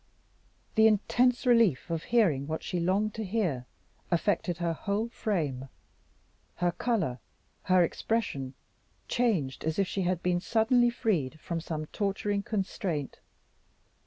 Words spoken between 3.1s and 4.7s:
to hear, affected